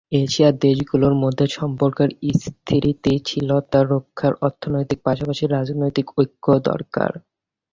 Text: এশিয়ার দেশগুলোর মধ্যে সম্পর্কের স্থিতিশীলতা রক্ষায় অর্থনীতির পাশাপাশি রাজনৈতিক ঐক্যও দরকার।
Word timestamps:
এশিয়ার 0.19 0.55
দেশগুলোর 0.59 1.15
মধ্যে 1.23 1.45
সম্পর্কের 1.57 2.09
স্থিতিশীলতা 2.37 3.79
রক্ষায় 3.85 4.35
অর্থনীতির 4.41 5.03
পাশাপাশি 5.05 5.43
রাজনৈতিক 5.47 6.07
ঐক্যও 6.17 6.57
দরকার। 6.69 7.11